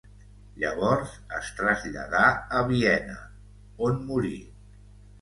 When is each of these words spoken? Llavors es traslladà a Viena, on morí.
Llavors 0.63 1.11
es 1.41 1.51
traslladà 1.59 2.25
a 2.33 2.65
Viena, 2.73 3.23
on 3.93 4.05
morí. 4.11 4.39